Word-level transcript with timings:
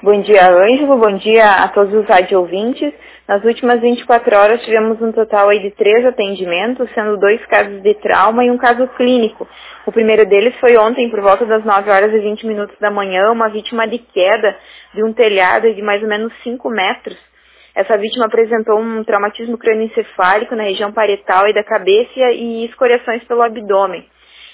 Bom 0.00 0.20
dia, 0.20 0.48
Ângelo. 0.48 0.96
Bom 0.96 1.16
dia 1.16 1.44
a 1.44 1.66
todos 1.70 1.92
os 1.92 2.06
rádio 2.06 2.38
ouvintes. 2.38 2.94
Nas 3.26 3.42
últimas 3.42 3.80
24 3.80 4.36
horas 4.36 4.62
tivemos 4.62 5.02
um 5.02 5.10
total 5.10 5.48
aí 5.48 5.58
de 5.58 5.72
três 5.72 6.06
atendimentos, 6.06 6.88
sendo 6.94 7.16
dois 7.16 7.44
casos 7.46 7.82
de 7.82 7.94
trauma 7.94 8.44
e 8.44 8.50
um 8.50 8.56
caso 8.56 8.86
clínico. 8.96 9.48
O 9.86 9.90
primeiro 9.90 10.24
deles 10.24 10.54
foi 10.60 10.76
ontem, 10.76 11.10
por 11.10 11.20
volta 11.20 11.44
das 11.46 11.64
9 11.64 11.90
horas 11.90 12.14
e 12.14 12.18
20 12.20 12.46
minutos 12.46 12.78
da 12.78 12.92
manhã, 12.92 13.32
uma 13.32 13.48
vítima 13.48 13.88
de 13.88 13.98
queda 13.98 14.56
de 14.94 15.02
um 15.02 15.12
telhado 15.12 15.74
de 15.74 15.82
mais 15.82 16.00
ou 16.00 16.08
menos 16.08 16.32
5 16.44 16.70
metros. 16.70 17.18
Essa 17.74 17.98
vítima 17.98 18.26
apresentou 18.26 18.78
um 18.78 19.02
traumatismo 19.02 19.58
crânioencefálico 19.58 20.54
na 20.54 20.62
região 20.62 20.92
parietal 20.92 21.48
e 21.48 21.52
da 21.52 21.64
cabeça 21.64 22.12
e 22.34 22.66
escoriações 22.66 23.24
pelo 23.24 23.42
abdômen. 23.42 24.06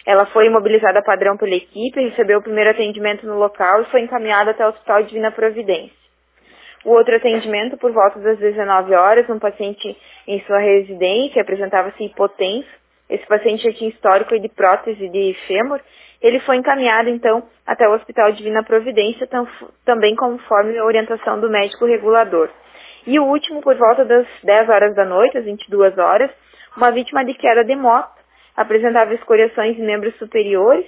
Ela 0.07 0.27
foi 0.27 0.47
imobilizada 0.47 1.03
padrão 1.03 1.37
pela 1.37 1.55
equipe, 1.55 2.09
recebeu 2.09 2.39
o 2.39 2.43
primeiro 2.43 2.71
atendimento 2.71 3.27
no 3.27 3.39
local 3.39 3.83
e 3.83 3.87
foi 3.87 4.03
encaminhada 4.03 4.51
até 4.51 4.67
o 4.67 4.69
Hospital 4.69 5.03
Divina 5.05 5.31
Providência. 5.31 6.05
O 6.85 6.91
outro 6.91 7.17
atendimento, 7.17 7.79
por 7.79 7.91
volta 7.93 8.21
das 8.21 8.39
19 8.39 8.95
horas, 8.95 9.29
um 9.31 9.39
paciente 9.39 9.97
em 10.29 10.41
sua 10.43 10.59
residência 10.59 11.41
apresentava-se 11.41 12.05
hipotenso. 12.05 12.69
Esse 13.09 13.27
paciente 13.27 13.63
já 13.63 13.73
tinha 13.73 13.89
histórico 13.89 14.39
de 14.39 14.49
prótese 14.51 15.09
de 15.09 15.35
fêmur. 15.47 15.81
Ele 16.21 16.41
foi 16.41 16.57
encaminhado, 16.57 17.09
então, 17.09 17.43
até 17.67 17.89
o 17.89 17.95
Hospital 17.95 18.33
Divina 18.33 18.63
Providência, 18.63 19.27
também 19.87 20.15
conforme 20.15 20.77
a 20.77 20.85
orientação 20.85 21.41
do 21.41 21.49
médico 21.49 21.87
regulador. 21.87 22.51
E 23.07 23.19
o 23.19 23.25
último, 23.25 23.63
por 23.63 23.77
volta 23.77 24.05
das 24.05 24.27
10 24.43 24.69
horas 24.69 24.95
da 24.95 25.07
noite, 25.07 25.39
às 25.39 25.45
22 25.45 25.97
horas, 25.97 26.31
uma 26.77 26.91
vítima 26.91 27.25
de 27.25 27.33
queda 27.33 27.65
de 27.65 27.77
moto 27.77 28.14
apresentava 28.57 29.15
escoriações 29.15 29.79
em 29.79 29.85
membros 29.85 30.15
superiores. 30.17 30.87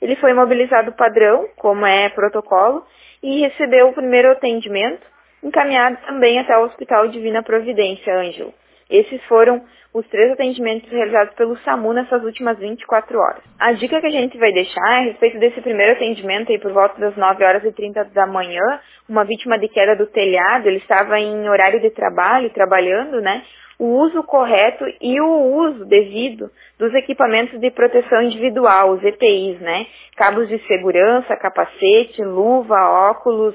Ele 0.00 0.16
foi 0.16 0.30
imobilizado 0.30 0.92
padrão, 0.92 1.48
como 1.56 1.84
é 1.84 2.08
protocolo, 2.10 2.84
e 3.22 3.40
recebeu 3.40 3.88
o 3.88 3.94
primeiro 3.94 4.30
atendimento, 4.30 5.04
encaminhado 5.42 5.98
também 6.06 6.38
até 6.38 6.56
o 6.56 6.64
Hospital 6.64 7.08
Divina 7.08 7.42
Providência, 7.42 8.14
Ângelo. 8.16 8.54
Esses 8.88 9.22
foram 9.24 9.62
os 9.92 10.06
três 10.08 10.30
atendimentos 10.32 10.90
realizados 10.90 11.34
pelo 11.34 11.56
SAMU 11.58 11.92
nessas 11.92 12.22
últimas 12.22 12.58
24 12.58 13.18
horas. 13.18 13.42
A 13.58 13.72
dica 13.72 14.00
que 14.00 14.06
a 14.06 14.10
gente 14.10 14.38
vai 14.38 14.52
deixar 14.52 14.92
é 14.92 14.96
a 14.96 15.04
respeito 15.04 15.38
desse 15.38 15.60
primeiro 15.60 15.92
atendimento 15.92 16.52
aí 16.52 16.58
por 16.58 16.72
volta 16.72 16.98
das 17.00 17.16
9 17.16 17.44
horas 17.44 17.64
e 17.64 17.72
30 17.72 18.04
da 18.04 18.26
manhã, 18.26 18.80
uma 19.08 19.24
vítima 19.24 19.58
de 19.58 19.68
queda 19.68 19.96
do 19.96 20.06
telhado, 20.06 20.66
ele 20.66 20.78
estava 20.78 21.18
em 21.18 21.48
horário 21.48 21.80
de 21.80 21.90
trabalho, 21.90 22.50
trabalhando, 22.50 23.20
né? 23.20 23.42
O 23.78 23.84
uso 23.84 24.22
correto 24.24 24.84
e 25.00 25.20
o 25.20 25.54
uso 25.54 25.84
devido 25.84 26.50
dos 26.78 26.92
equipamentos 26.94 27.60
de 27.60 27.70
proteção 27.70 28.22
individual, 28.22 28.90
os 28.90 29.04
EPIs, 29.04 29.60
né? 29.60 29.86
Cabos 30.16 30.48
de 30.48 30.58
segurança, 30.66 31.36
capacete, 31.36 32.22
luva, 32.22 32.74
óculos, 33.10 33.54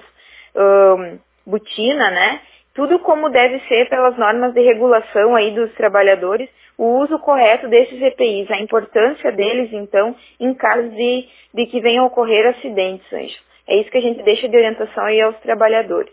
hum, 0.55 1.19
botina, 1.45 2.09
né? 2.09 2.39
Tudo 2.73 2.99
como 2.99 3.29
deve 3.29 3.59
ser 3.67 3.89
pelas 3.89 4.17
normas 4.17 4.53
de 4.53 4.61
regulação 4.61 5.35
aí 5.35 5.51
dos 5.51 5.71
trabalhadores, 5.73 6.49
o 6.77 7.01
uso 7.01 7.19
correto 7.19 7.67
desses 7.67 8.01
EPIs, 8.01 8.49
a 8.49 8.59
importância 8.59 9.31
deles, 9.31 9.71
então, 9.73 10.15
em 10.39 10.53
caso 10.55 10.89
de, 10.89 11.27
de 11.53 11.65
que 11.67 11.79
venham 11.81 12.05
a 12.05 12.07
ocorrer 12.07 12.47
acidentes, 12.47 13.05
Anjo. 13.13 13.37
É 13.67 13.75
isso 13.77 13.91
que 13.91 13.97
a 13.97 14.01
gente 14.01 14.23
deixa 14.23 14.47
de 14.47 14.57
orientação 14.57 15.05
aí 15.05 15.21
aos 15.21 15.37
trabalhadores. 15.39 16.11